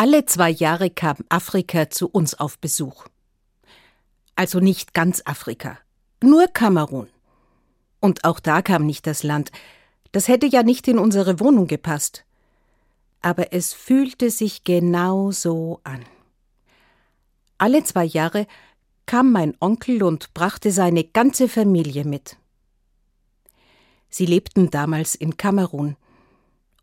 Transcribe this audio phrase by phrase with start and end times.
[0.00, 3.06] Alle zwei Jahre kam Afrika zu uns auf Besuch.
[4.36, 5.76] Also nicht ganz Afrika,
[6.22, 7.08] nur Kamerun.
[7.98, 9.50] Und auch da kam nicht das Land.
[10.12, 12.24] Das hätte ja nicht in unsere Wohnung gepasst.
[13.22, 16.04] Aber es fühlte sich genau so an.
[17.58, 18.46] Alle zwei Jahre
[19.04, 22.36] kam mein Onkel und brachte seine ganze Familie mit.
[24.10, 25.96] Sie lebten damals in Kamerun,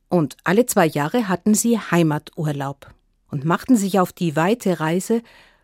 [0.09, 2.93] und alle zwei Jahre hatten sie Heimaturlaub
[3.29, 5.21] und machten sich auf die weite Reise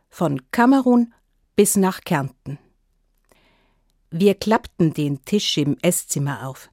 [0.09, 1.13] von Kamerun
[1.55, 2.59] bis nach Kärnten.
[4.09, 6.69] Wir klappten den Tisch im Esszimmer auf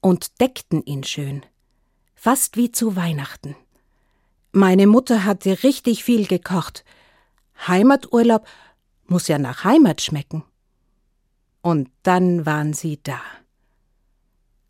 [0.00, 1.44] und deckten ihn schön,
[2.14, 3.56] fast wie zu Weihnachten.
[4.52, 6.84] Meine Mutter hatte richtig viel gekocht.
[7.66, 8.46] Heimaturlaub
[9.06, 10.44] muss ja nach Heimat schmecken.
[11.62, 13.20] Und dann waren sie da.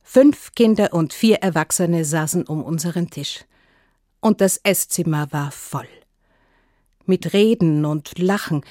[0.03, 3.45] Fünf Kinder und vier Erwachsene saßen um unseren Tisch.
[4.27, 5.87] Und das Esszimmer war voll.
[7.05, 8.65] Mit Reden und Lachen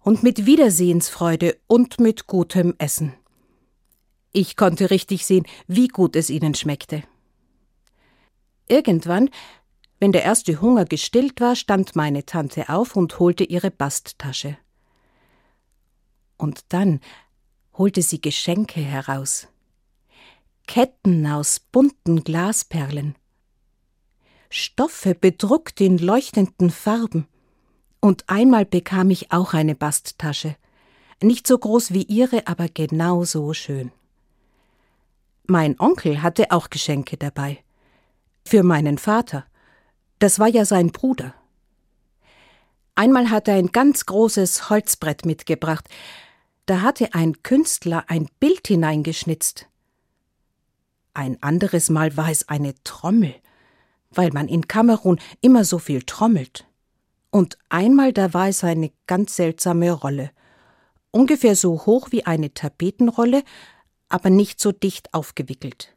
[0.00, 3.12] und mit Wiedersehensfreude und mit gutem Essen.
[4.32, 7.02] Ich konnte richtig sehen, wie gut es ihnen schmeckte.
[8.66, 9.28] Irgendwann,
[10.00, 14.56] wenn der erste Hunger gestillt war, stand meine Tante auf und holte ihre Basttasche.
[16.38, 17.00] Und dann
[17.76, 19.48] holte sie Geschenke heraus.
[20.66, 23.16] Ketten aus bunten Glasperlen,
[24.50, 27.26] Stoffe bedruckt in leuchtenden Farben.
[28.00, 30.56] Und einmal bekam ich auch eine Basttasche.
[31.20, 33.90] Nicht so groß wie ihre, aber genauso schön.
[35.46, 37.58] Mein Onkel hatte auch Geschenke dabei.
[38.44, 39.44] Für meinen Vater.
[40.18, 41.34] Das war ja sein Bruder.
[42.94, 45.88] Einmal hat er ein ganz großes Holzbrett mitgebracht.
[46.66, 49.68] Da hatte ein Künstler ein Bild hineingeschnitzt.
[51.14, 53.34] Ein anderes Mal war es eine Trommel,
[54.10, 56.66] weil man in Kamerun immer so viel trommelt.
[57.30, 60.30] Und einmal da war es eine ganz seltsame Rolle,
[61.10, 63.42] ungefähr so hoch wie eine Tapetenrolle,
[64.08, 65.94] aber nicht so dicht aufgewickelt.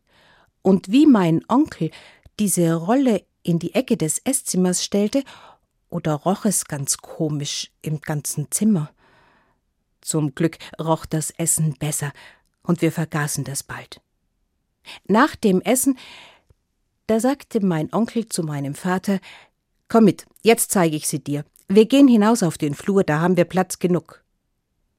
[0.62, 1.92] Und wie mein Onkel
[2.40, 5.24] diese Rolle in die Ecke des Esszimmer stellte,
[5.90, 8.92] oder roch es ganz komisch im ganzen Zimmer.
[10.00, 12.14] Zum Glück roch das Essen besser,
[12.64, 14.02] und wir vergaßen das bald.
[15.06, 15.98] Nach dem Essen,
[17.12, 19.20] da sagte mein Onkel zu meinem Vater
[19.90, 21.44] Komm mit, jetzt zeige ich sie dir.
[21.68, 24.24] Wir gehen hinaus auf den Flur, da haben wir Platz genug.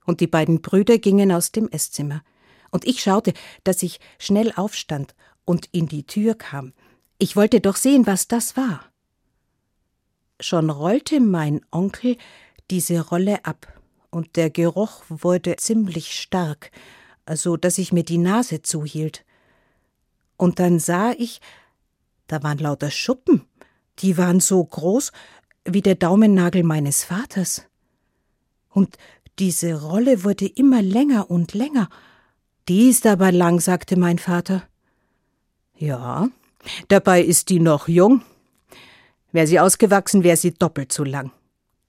[0.05, 2.23] Und die beiden Brüder gingen aus dem Esszimmer.
[2.71, 3.33] Und ich schaute,
[3.65, 5.15] dass ich schnell aufstand
[5.47, 6.75] und in die Tür kam.
[7.17, 8.85] Ich wollte doch sehen, was das war.
[10.39, 12.19] Schon rollte mein Onkel
[12.71, 13.67] diese Rolle ab,
[14.11, 16.73] und der Geruch wurde ziemlich stark,
[17.33, 19.25] so dass ich mir die Nase zuhielt.
[20.37, 21.41] Und dann sah ich,
[22.33, 23.43] da waren lauter Schuppen,
[23.99, 25.13] die waren so groß
[25.67, 27.67] wie der Daumennagel meines Vaters.
[28.71, 28.97] Und
[29.39, 31.91] diese Rolle wurde immer länger und länger.
[32.69, 34.63] Die ist aber lang, sagte mein Vater.
[35.77, 36.29] Ja,
[36.89, 38.23] dabei ist die noch jung.
[39.33, 41.33] Wäre sie ausgewachsen, wäre sie doppelt so lang.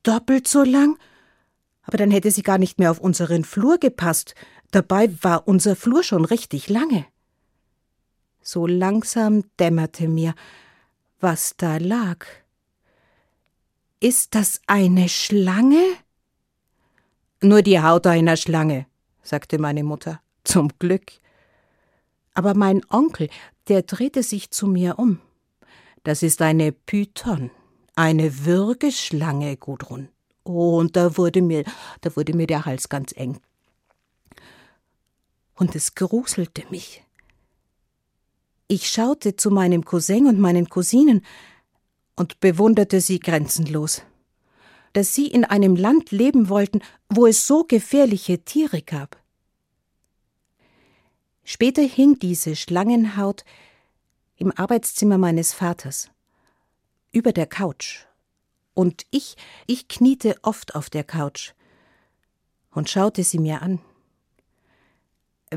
[0.03, 0.97] Doppelt so lang?
[1.83, 4.35] Aber dann hätte sie gar nicht mehr auf unseren Flur gepasst.
[4.71, 7.05] Dabei war unser Flur schon richtig lange.
[8.43, 10.35] So langsam dämmerte mir,
[11.21, 12.25] was da lag.
[14.01, 15.81] Ist das eine Schlange?
[17.41, 18.85] Nur die Haut einer Schlange,
[19.21, 20.21] sagte meine Mutter.
[20.43, 21.13] Zum Glück.
[22.33, 23.29] Aber mein Onkel,
[23.69, 25.21] der drehte sich zu mir um.
[26.03, 27.49] Das ist eine Python,
[27.95, 30.09] eine Würgeschlange, Gudrun.
[30.43, 31.63] Und da wurde mir,
[32.01, 33.39] da wurde mir der Hals ganz eng.
[35.55, 37.02] Und es gruselte mich.
[38.67, 41.25] Ich schaute zu meinem Cousin und meinen Cousinen
[42.15, 44.03] und bewunderte sie grenzenlos.
[44.93, 49.21] Dass sie in einem Land leben wollten, wo es so gefährliche Tiere gab.
[51.43, 53.43] Später hing diese Schlangenhaut
[54.37, 56.09] im Arbeitszimmer meines Vaters,
[57.11, 58.05] über der Couch.
[58.73, 59.35] Und ich,
[59.67, 61.53] ich kniete oft auf der Couch
[62.71, 63.79] und schaute sie mir an.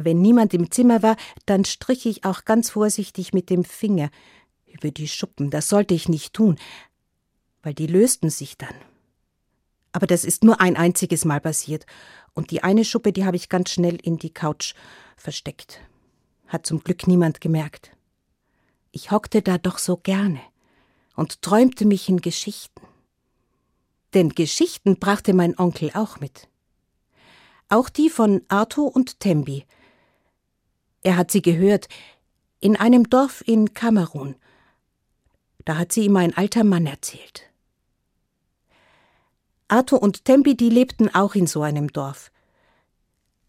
[0.04, 1.16] Wenn niemand im Zimmer war,
[1.46, 4.10] dann strich ich auch ganz vorsichtig mit dem Finger
[4.66, 5.50] über die Schuppen.
[5.50, 6.56] Das sollte ich nicht tun,
[7.62, 8.74] weil die lösten sich dann.
[9.92, 11.86] Aber das ist nur ein einziges Mal passiert.
[12.34, 14.74] Und die eine Schuppe, die habe ich ganz schnell in die Couch
[15.16, 15.80] versteckt.
[16.48, 17.92] Hat zum Glück niemand gemerkt.
[18.92, 20.40] Ich hockte da doch so gerne
[21.16, 22.82] und träumte mich in Geschichten.
[24.14, 26.48] Denn Geschichten brachte mein Onkel auch mit.
[27.68, 29.64] Auch die von Arthur und Tembi,
[31.06, 31.86] er hat sie gehört
[32.58, 34.34] in einem Dorf in Kamerun.
[35.64, 37.44] Da hat sie ihm ein alter Mann erzählt.
[39.68, 42.32] Arthur und Tempi, die lebten auch in so einem Dorf.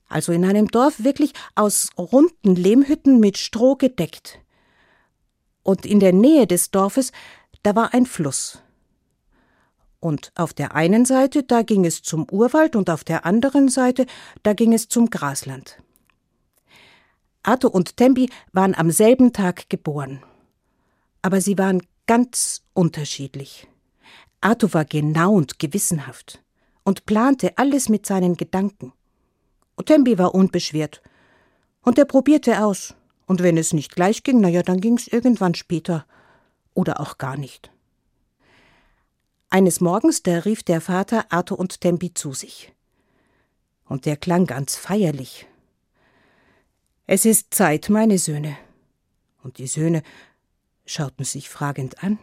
[0.08, 4.38] Also in einem Dorf wirklich aus runden Lehmhütten mit Stroh gedeckt.
[5.64, 7.12] Und in der Nähe des Dorfes,
[7.64, 8.62] da war ein Fluss.
[10.00, 14.06] Und auf der einen Seite, da ging es zum Urwald und auf der anderen Seite,
[14.44, 15.82] da ging es zum Grasland.
[17.48, 20.22] Arthur und Tempi waren am selben Tag geboren.
[21.22, 23.68] Aber sie waren ganz unterschiedlich.
[24.42, 26.44] Arthur war genau und gewissenhaft
[26.84, 28.92] und plante alles mit seinen Gedanken.
[29.86, 31.02] Tembi war unbeschwert.
[31.84, 32.96] Und er probierte aus.
[33.28, 36.06] Und wenn es nicht gleich ging, na ja, dann ging's irgendwann später.
[36.74, 37.72] Oder auch gar nicht.
[39.50, 42.74] Eines Morgens, da rief der Vater Arthur und Tempi zu sich.
[43.86, 45.48] Und der klang ganz feierlich.
[47.10, 48.58] Es ist Zeit, meine Söhne.
[49.42, 50.04] Und die Söhne
[50.86, 52.20] schauten sich fragend an.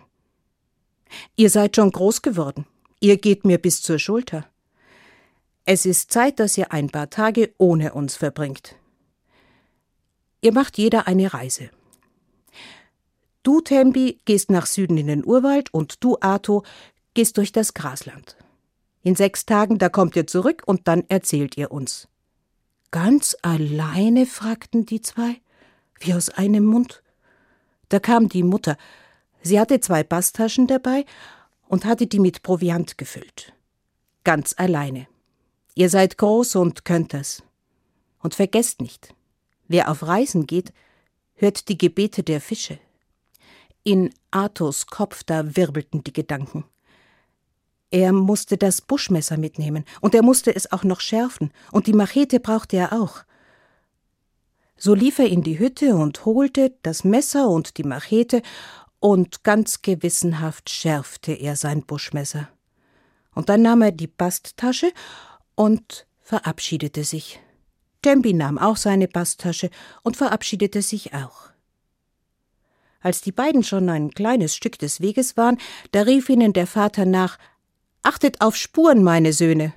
[1.37, 2.67] Ihr seid schon groß geworden.
[3.01, 4.47] Ihr geht mir bis zur Schulter.
[5.65, 8.77] Es ist Zeit, dass ihr ein paar Tage ohne uns verbringt.
[10.43, 11.71] Ihr macht jeder eine Reise.
[13.43, 16.63] Du, Tembi, gehst nach Süden in den Urwald und du, Arto,
[17.15, 18.37] gehst durch das Grasland.
[19.03, 22.07] In sechs Tagen, da kommt ihr zurück und dann erzählt ihr uns.
[22.95, 24.25] Ganz alleine?
[24.25, 25.41] fragten die zwei,
[25.99, 27.03] wie aus einem Mund.
[27.89, 28.77] Da kam die Mutter,
[29.43, 31.05] Sie hatte zwei Basstaschen dabei
[31.67, 33.53] und hatte die mit Proviant gefüllt.
[34.23, 35.09] Ganz alleine.
[35.75, 37.43] Ihr seid groß und könnt das.
[38.21, 39.13] Und vergesst nicht,
[39.67, 40.73] wer auf Reisen geht,
[41.35, 42.79] hört die Gebete der Fische.
[43.83, 46.63] In Arthurs Kopf da wirbelten die Gedanken.
[47.95, 52.41] Er musste das Buschmesser mitnehmen, und er musste es auch noch schärfen, und die Machete
[52.41, 53.23] brauchte er auch.
[54.77, 58.43] So lief er in die Hütte und holte das Messer und die Machete
[58.99, 62.49] und ganz gewissenhaft schärfte er sein Buschmesser.
[63.33, 64.91] Und dann nahm er die Basttasche
[65.55, 67.39] und verabschiedete sich.
[68.03, 69.71] Tembi nahm auch seine Basttasche
[70.03, 71.51] und verabschiedete sich auch.
[73.01, 75.59] Als die beiden schon ein kleines Stück des Weges waren,
[75.93, 77.39] da rief ihnen der Vater nach
[78.05, 79.73] Achtet auf Spuren, meine Söhne,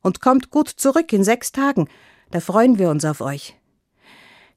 [0.00, 1.88] und kommt gut zurück in sechs Tagen,
[2.30, 3.56] da freuen wir uns auf euch.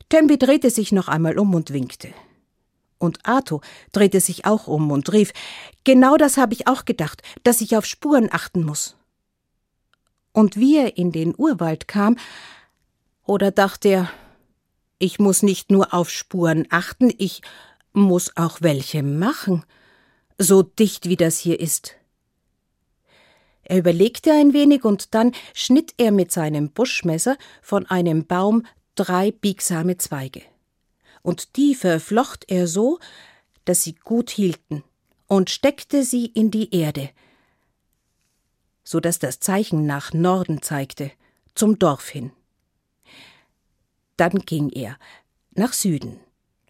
[0.09, 2.13] Tembi drehte sich noch einmal um und winkte.
[3.00, 3.61] Und Arto
[3.91, 5.33] drehte sich auch um und rief
[5.85, 8.95] Genau das habe ich auch gedacht, dass ich auf Spuren achten muss.
[10.31, 12.15] Und wie er in den Urwald kam,
[13.25, 14.12] oder dachte er,
[15.00, 17.41] ich muss nicht nur auf Spuren achten, ich
[17.91, 19.63] muss auch welche machen,
[20.38, 21.95] so dicht wie das hier ist.
[23.69, 29.31] Er überlegte ein wenig und dann schnitt er mit seinem Buschmesser von einem Baum drei
[29.31, 30.42] biegsame Zweige
[31.21, 33.00] und die verflocht er so,
[33.66, 34.83] dass sie gut hielten,
[35.27, 37.12] und steckte sie in die Erde,
[38.83, 41.12] so dass das Zeichen nach Norden zeigte,
[41.54, 42.31] zum Dorf hin.
[44.18, 44.98] Dann ging er
[45.51, 46.19] nach Süden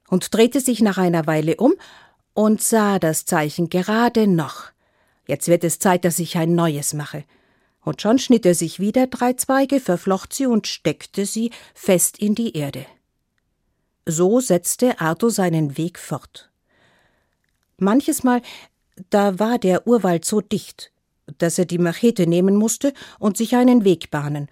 [0.10, 1.74] und drehte sich nach einer Weile um
[2.34, 4.72] und sah das Zeichen gerade noch.
[5.30, 7.24] Jetzt wird es Zeit, dass ich ein neues mache.
[7.81, 12.34] Und schon schnitt er sich wieder drei Zweige, verflocht sie und steckte sie fest in
[12.34, 12.88] die Erde.
[14.08, 16.50] So setzte Arthur seinen Weg fort.
[17.78, 18.42] Manches Mal,
[19.12, 20.92] da war der Urwald so dicht,
[21.38, 24.50] dass er die Machete nehmen musste und sich einen Weg bahnen.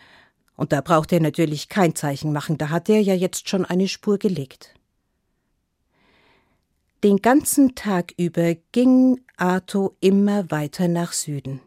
[0.56, 3.88] Und da brauchte er natürlich kein Zeichen machen, da hatte er ja jetzt schon eine
[3.88, 4.76] Spur gelegt.
[7.04, 11.62] Den ganzen Tag über ging Arthur immer weiter nach Süden.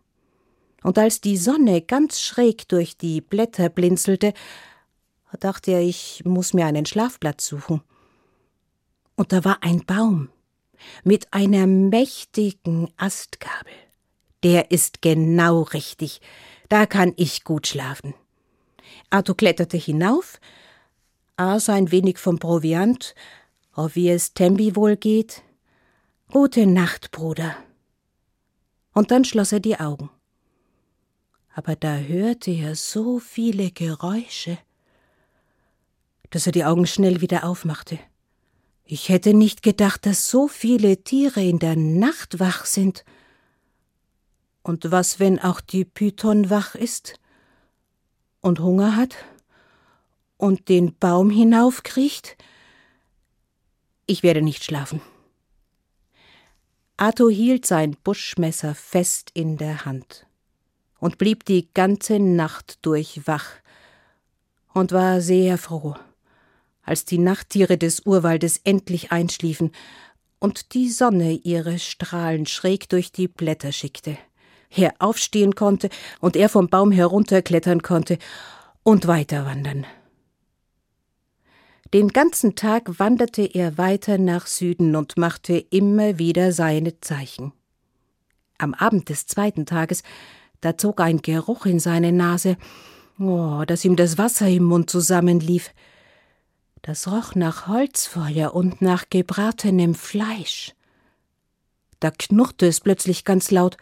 [0.82, 4.32] Und als die Sonne ganz schräg durch die Blätter blinzelte,
[5.38, 7.82] dachte er, ich muss mir einen Schlafplatz suchen.
[9.14, 10.30] Und da war ein Baum
[11.04, 13.72] mit einer mächtigen Astgabel.
[14.42, 16.20] Der ist genau richtig,
[16.68, 18.14] da kann ich gut schlafen.
[19.10, 20.40] Arthur kletterte hinauf,
[21.36, 23.14] aß ein wenig vom Proviant,
[23.76, 25.42] oh, wie es Tembi wohl geht.
[26.30, 27.56] Gute Nacht, Bruder.
[28.92, 30.10] Und dann schloss er die Augen.
[31.54, 34.58] Aber da hörte er so viele Geräusche
[36.30, 37.98] dass er die Augen schnell wieder aufmachte.
[38.84, 43.04] Ich hätte nicht gedacht, dass so viele Tiere in der Nacht wach sind.
[44.62, 47.14] Und was, wenn auch die Python wach ist
[48.40, 49.16] und Hunger hat
[50.36, 52.36] und den Baum hinaufkriecht?
[54.10, 55.00] Ich werde nicht schlafen.
[56.96, 60.26] Arthur hielt sein Buschmesser fest in der Hand
[60.98, 63.46] und blieb die ganze Nacht durch wach
[64.74, 65.94] und war sehr froh
[66.82, 69.70] als die Nachttiere des Urwaldes endlich einschliefen
[70.40, 74.18] und die Sonne ihre Strahlen schräg durch die Blätter schickte,
[74.70, 75.88] er aufstehen konnte
[76.18, 78.18] und er vom Baum herunterklettern konnte
[78.82, 79.86] und weiter wandern.
[81.92, 87.52] Den ganzen Tag wanderte er weiter nach Süden und machte immer wieder seine Zeichen.
[88.58, 90.04] Am Abend des zweiten Tages,
[90.60, 92.56] da zog ein Geruch in seine Nase,
[93.18, 95.70] oh, dass ihm das Wasser im Mund zusammenlief.
[96.82, 100.74] Das roch nach Holzfeuer und nach gebratenem Fleisch.
[101.98, 103.76] Da knurrte es plötzlich ganz laut,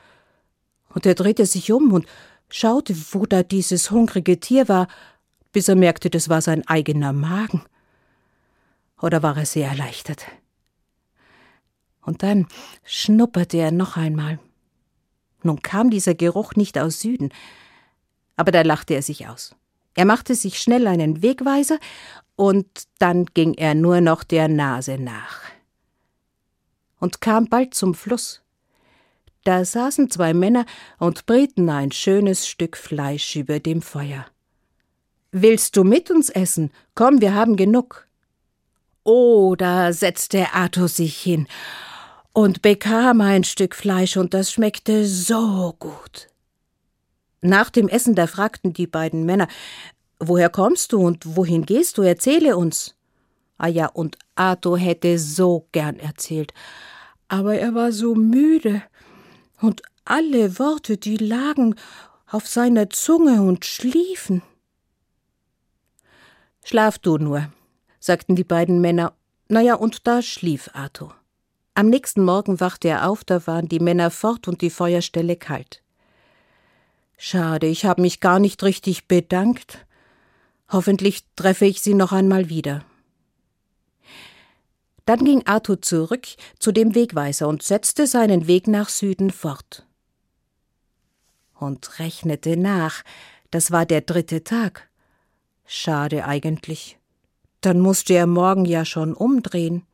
[0.94, 2.06] und er drehte sich um und
[2.48, 4.88] schaute, wo da dieses hungrige Tier war,
[5.52, 7.62] bis er merkte, das war sein eigener Magen.
[9.00, 10.26] Oder war er sehr erleichtert?
[12.02, 12.46] Und dann
[12.84, 14.38] schnupperte er noch einmal.
[15.42, 17.30] Nun kam dieser Geruch nicht aus Süden,
[18.36, 19.54] aber da lachte er sich aus.
[19.94, 21.78] Er machte sich schnell einen Wegweiser,
[22.38, 25.40] und dann ging er nur noch der Nase nach.
[27.00, 28.42] Und kam bald zum Fluss.
[29.42, 30.64] Da saßen zwei Männer
[31.00, 34.24] und brieten ein schönes Stück Fleisch über dem Feuer.
[35.32, 36.70] Willst du mit uns essen?
[36.94, 38.06] Komm, wir haben genug.
[39.04, 41.48] Da setzte Arthur sich hin
[42.32, 46.28] und bekam ein Stück Fleisch, und das schmeckte so gut.
[47.40, 49.48] Nach dem Essen, da fragten die beiden Männer
[50.20, 52.02] Woher kommst du und wohin gehst du?
[52.02, 52.96] Erzähle uns.
[53.56, 56.52] Ah ja, und Arthur hätte so gern erzählt,
[57.28, 58.82] aber er war so müde,
[59.60, 61.74] und alle Worte, die lagen
[62.26, 64.42] auf seiner Zunge und schliefen.
[66.64, 67.50] Schlaf du nur,
[68.00, 69.12] sagten die beiden Männer.
[69.48, 71.14] Na ja, und da schlief Arthur.
[71.74, 75.82] Am nächsten Morgen wachte er auf, da waren die Männer fort und die Feuerstelle kalt.
[77.16, 79.86] Schade, ich habe mich gar nicht richtig bedankt.
[80.70, 82.84] Hoffentlich treffe ich sie noch einmal wieder.
[85.04, 86.26] Dann ging Arthur zurück
[86.58, 89.86] zu dem Wegweiser und setzte seinen Weg nach Süden fort.
[91.54, 93.02] Und rechnete nach,
[93.50, 94.88] das war der dritte Tag.
[95.64, 96.97] Schade eigentlich.
[97.60, 99.84] Dann musste er morgen ja schon umdrehen.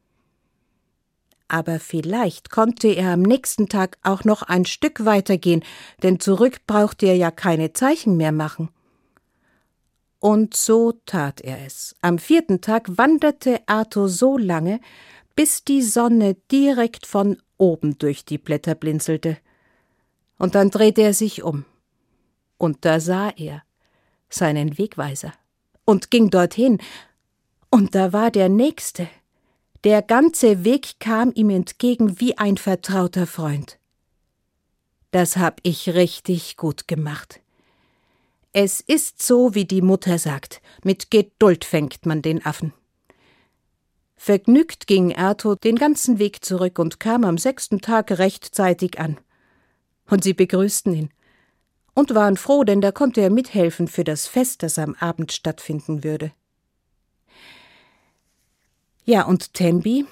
[1.48, 5.62] Aber vielleicht konnte er am nächsten Tag auch noch ein Stück weitergehen,
[6.02, 8.70] denn zurück brauchte er ja keine Zeichen mehr machen.
[10.18, 11.96] Und so tat er es.
[12.00, 14.80] Am vierten Tag wanderte Arthur so lange,
[15.36, 19.36] bis die Sonne direkt von oben durch die Blätter blinzelte.
[20.38, 21.66] Und dann drehte er sich um.
[22.56, 23.62] Und da sah er
[24.30, 25.32] seinen Wegweiser
[25.84, 26.78] und ging dorthin,
[27.74, 29.08] und da war der Nächste.
[29.82, 33.80] Der ganze Weg kam ihm entgegen wie ein vertrauter Freund.
[35.10, 37.40] Das hab ich richtig gut gemacht.
[38.52, 42.72] Es ist so, wie die Mutter sagt, mit Geduld fängt man den Affen.
[44.14, 49.18] Vergnügt ging Arthur den ganzen Weg zurück und kam am sechsten Tag rechtzeitig an.
[50.08, 51.10] Und sie begrüßten ihn
[51.92, 56.04] und waren froh, denn da konnte er mithelfen für das Fest, das am Abend stattfinden
[56.04, 56.30] würde.
[59.06, 60.06] Ja, und Tembi?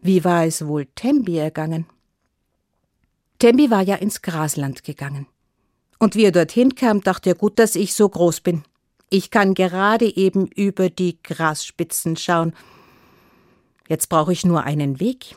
[0.00, 1.86] Wie war es wohl Tembi ergangen?
[3.38, 5.28] Tembi war ja ins Grasland gegangen.
[6.00, 8.64] Und wie er dorthin kam, dachte er gut, dass ich so groß bin.
[9.08, 12.54] Ich kann gerade eben über die Grasspitzen schauen.
[13.88, 15.36] Jetzt brauche ich nur einen Weg.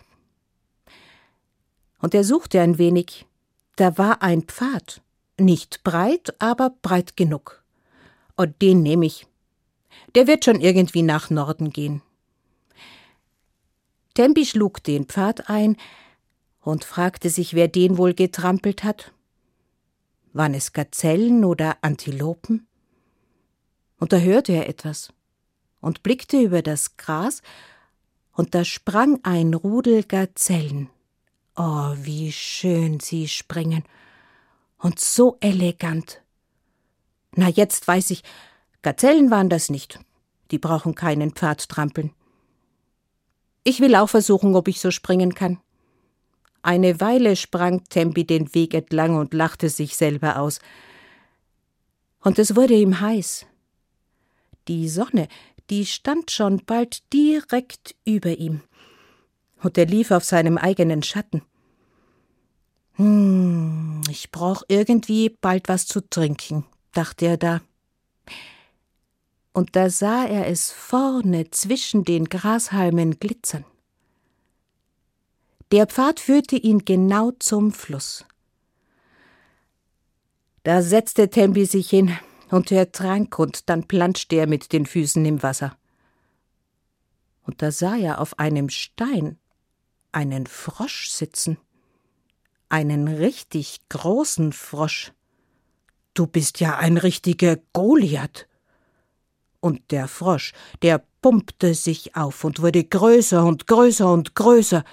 [2.00, 3.28] Und er suchte ein wenig.
[3.76, 5.02] Da war ein Pfad.
[5.40, 7.64] Nicht breit, aber breit genug.
[8.36, 9.28] Und den nehme ich.
[10.16, 12.02] Der wird schon irgendwie nach Norden gehen.
[14.16, 15.78] Tempi schlug den Pfad ein
[16.62, 19.14] und fragte sich, wer den wohl getrampelt hat.
[20.34, 22.68] Waren es Gazellen oder Antilopen?
[24.00, 25.14] Und da hörte er etwas
[25.80, 27.44] und blickte über das Gras,
[28.32, 30.90] und da sprang ein Rudel Gazellen.
[31.56, 33.84] Oh, wie schön sie springen.
[34.78, 36.22] Und so elegant.
[37.34, 38.24] Na, jetzt weiß ich,
[38.82, 40.00] Gazellen waren das nicht.
[40.52, 42.12] Die brauchen keinen Pfad trampeln.
[43.68, 45.60] Ich will auch versuchen, ob ich so springen kann.
[46.62, 50.60] Eine Weile sprang Tempi den Weg entlang und lachte sich selber aus.
[52.22, 53.48] Und es wurde ihm heiß.
[54.68, 55.28] Die Sonne,
[55.72, 58.62] die stand schon bald direkt über ihm.
[59.64, 61.42] Und er lief auf seinem eigenen Schatten.
[62.94, 67.62] Hm, ich brauch irgendwie bald was zu trinken, dachte er da
[69.56, 73.64] und da sah er es vorne zwischen den Grashalmen glitzern.
[75.72, 78.26] Der Pfad führte ihn genau zum Fluss.
[80.64, 82.18] Da setzte Tembi sich hin,
[82.52, 85.78] und er trank, und dann planschte er mit den Füßen im Wasser.
[87.44, 89.40] Und da sah er auf einem Stein
[90.12, 91.58] einen Frosch sitzen.
[92.68, 95.14] Einen richtig großen Frosch.
[96.14, 98.50] Du bist ja ein richtiger Goliath.
[99.66, 100.54] Und der Frosch,
[100.84, 104.84] der pumpte sich auf und wurde größer und größer und größer,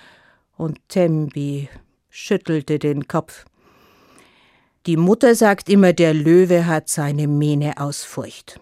[0.57, 1.69] und Tembi
[2.09, 3.45] schüttelte den Kopf.
[4.87, 8.61] Die Mutter sagt immer, der Löwe hat seine Mähne aus Furcht.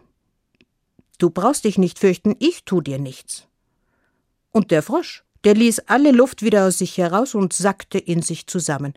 [1.19, 3.47] Du brauchst dich nicht fürchten, ich tu dir nichts.
[4.51, 8.49] Und der Frosch, der ließ alle Luft wieder aus sich heraus und sackte in sich
[8.49, 8.95] zusammen,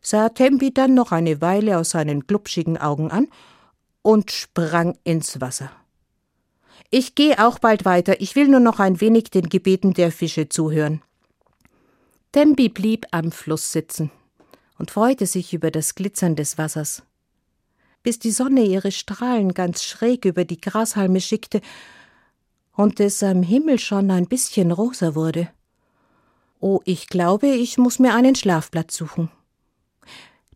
[0.00, 3.28] sah Tembi dann noch eine Weile aus seinen glubschigen Augen an
[4.00, 5.70] und sprang ins Wasser.
[6.90, 10.48] Ich gehe auch bald weiter, ich will nur noch ein wenig den Gebeten der Fische
[10.48, 11.02] zuhören.
[12.32, 14.10] Tembi blieb am Fluss sitzen
[14.78, 17.02] und freute sich über das Glitzern des Wassers,
[18.02, 21.60] bis die Sonne ihre Strahlen ganz schräg über die Grashalme schickte
[22.72, 25.48] und es am Himmel schon ein bisschen rosa wurde.
[26.60, 29.30] Oh, ich glaube, ich muss mir einen Schlafplatz suchen.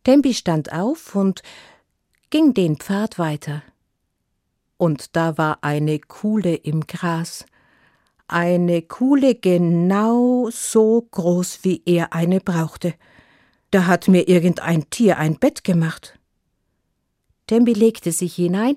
[0.04, 1.42] Tempi stand auf und
[2.30, 3.62] ging den Pfad weiter.
[4.80, 7.44] Und da war eine Kuhle im Gras,
[8.28, 12.94] eine Kuhle genau so groß, wie er eine brauchte.
[13.70, 16.18] Da hat mir irgendein Tier ein Bett gemacht.
[17.46, 18.76] Tembi legte sich hinein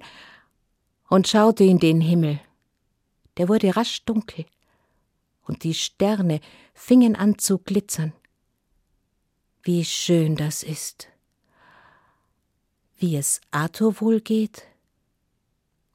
[1.07, 2.41] und schaute in den Himmel.
[3.38, 4.43] Der wurde rasch dunkel,
[5.43, 6.41] und die Sterne
[6.74, 8.12] fingen an zu glitzern.
[9.62, 11.07] Wie schön das ist.
[12.98, 14.67] Wie es Arthur wohl geht?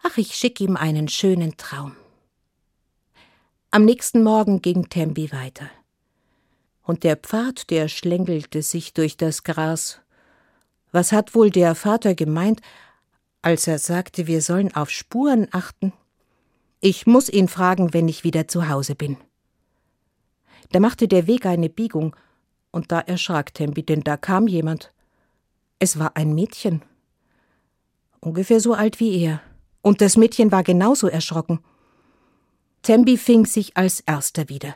[0.02, 1.97] Ach, ich schick ihm einen schönen Traum.
[3.71, 5.69] Am nächsten Morgen ging Tembi weiter
[6.88, 10.00] und der Pfad, der schlängelte sich durch das Gras.
[10.90, 12.62] Was hat wohl der Vater gemeint,
[13.43, 15.93] als er sagte, wir sollen auf Spuren achten?
[16.81, 19.19] Ich muss ihn fragen, wenn ich wieder zu Hause bin.
[20.73, 22.17] Da machte der Weg eine Biegung,
[22.71, 24.93] und da erschrak Tempi, denn da kam jemand.
[25.78, 26.83] Es war ein Mädchen.
[28.21, 29.43] Ungefähr so alt wie er.
[29.82, 31.60] Und das Mädchen war genauso erschrocken.
[32.82, 34.75] Tembi fing sich als erster wieder.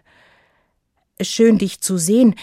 [1.21, 2.35] Schön dich zu sehen.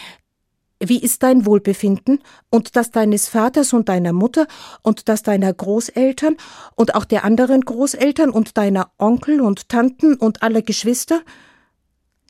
[0.82, 4.46] Wie ist dein Wohlbefinden und das deines Vaters und deiner Mutter
[4.82, 6.38] und das deiner Großeltern
[6.74, 11.20] und auch der anderen Großeltern und deiner Onkel und Tanten und aller Geschwister?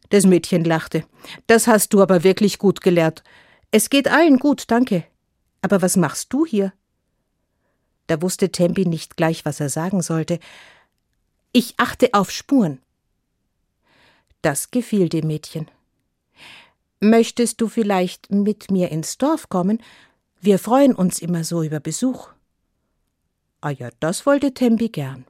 [0.08, 1.04] Das Mädchen lachte.
[1.46, 3.22] Das hast du aber wirklich gut gelehrt.
[3.70, 5.04] Es geht allen gut, danke.
[5.62, 6.72] Aber was machst du hier?
[8.10, 10.40] Da wusste Tempi nicht gleich, was er sagen sollte.
[11.52, 12.80] Ich achte auf Spuren.
[14.42, 15.70] Das gefiel dem Mädchen.
[16.98, 19.80] Möchtest du vielleicht mit mir ins Dorf kommen?
[20.40, 22.30] Wir freuen uns immer so über Besuch.
[23.60, 25.24] Ah ja, das wollte Tembi gern.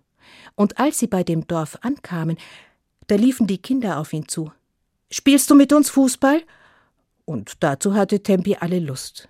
[0.54, 2.38] Und als sie bei dem Dorf ankamen,
[3.08, 4.52] da liefen die Kinder auf ihn zu.
[5.10, 6.42] Spielst du mit uns Fußball?
[7.26, 9.29] Und dazu hatte Tempi alle Lust.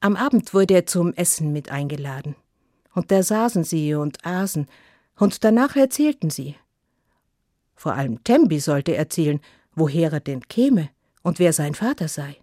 [0.00, 2.34] Am Abend wurde er zum Essen mit eingeladen.
[2.94, 4.66] Und da saßen sie und aßen,
[5.18, 6.56] und danach erzählten sie.
[7.76, 9.40] Vor allem Tembi sollte erzählen,
[9.74, 10.88] woher er denn käme
[11.22, 12.36] und wer sein Vater sei.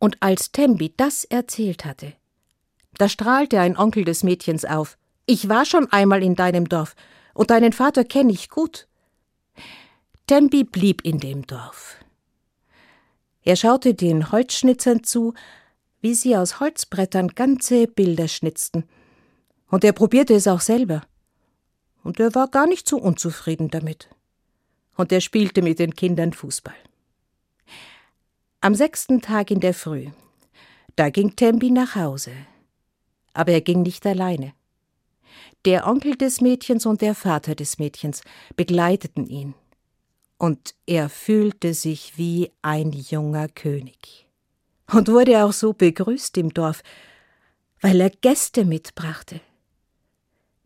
[0.00, 2.12] Und als Tembi das erzählt hatte,
[2.98, 4.98] da strahlte ein Onkel des Mädchens auf.
[5.26, 6.96] Ich war schon einmal in deinem Dorf,
[7.34, 8.88] und deinen Vater kenne ich gut.
[10.26, 11.96] Tembi blieb in dem Dorf.
[13.42, 15.34] Er schaute den Holzschnitzern zu,
[16.02, 18.84] wie sie aus Holzbrettern ganze Bilder schnitzten.
[19.70, 21.00] Und er probierte es auch selber.
[22.04, 24.10] Und er war gar nicht so unzufrieden damit
[24.96, 26.74] und er spielte mit den Kindern Fußball.
[28.60, 30.08] Am sechsten Tag in der Früh,
[30.96, 32.32] da ging Tembi nach Hause.
[33.34, 34.52] Aber er ging nicht alleine.
[35.64, 38.22] Der Onkel des Mädchens und der Vater des Mädchens
[38.56, 39.54] begleiteten ihn.
[40.38, 44.28] Und er fühlte sich wie ein junger König.
[44.92, 46.82] Und wurde auch so begrüßt im Dorf,
[47.80, 49.40] weil er Gäste mitbrachte.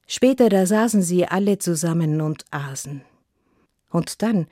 [0.06, 3.02] Später da saßen sie alle zusammen und aßen.
[3.90, 4.46] Und dann,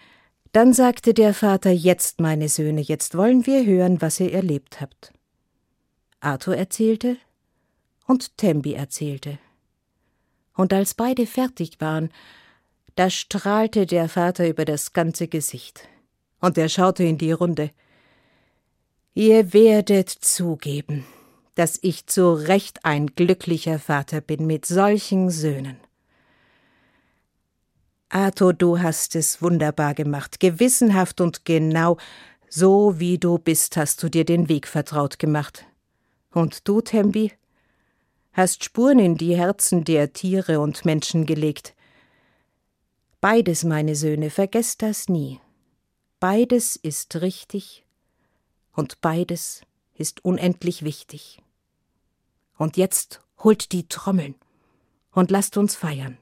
[0.53, 5.13] dann sagte der Vater, jetzt, meine Söhne, jetzt wollen wir hören, was ihr erlebt habt.
[6.21, 7.17] Arthur erzählte
[8.07, 9.39] und Tembi erzählte.
[10.57, 12.11] Und als beide fertig waren,
[12.95, 15.89] da strahlte der Vater über das ganze Gesicht,
[16.41, 17.71] und er schaute in die Runde.
[19.17, 21.07] Ihr werdet zugeben,
[21.55, 25.77] dass ich zu Recht ein glücklicher Vater bin mit solchen Söhnen.
[28.09, 31.97] Arthur, du hast es wunderbar gemacht, gewissenhaft und genau,
[32.49, 35.65] so wie du bist, hast du dir den Weg vertraut gemacht.
[36.33, 37.31] Und du, Tembi,
[38.33, 41.75] hast Spuren in die Herzen der Tiere und Menschen gelegt.
[43.21, 45.39] Beides, meine Söhne, vergesst das nie.
[46.19, 47.84] beides ist richtig
[48.75, 49.63] und beides
[49.95, 51.41] ist unendlich wichtig.
[52.57, 54.35] Und jetzt holt die Trommeln
[55.13, 56.19] und lasst uns feiern.